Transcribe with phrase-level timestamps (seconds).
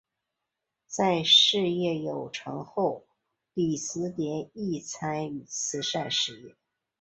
[0.87, 3.05] 在事业有成后
[3.53, 6.55] 李思廉亦参与慈善事业。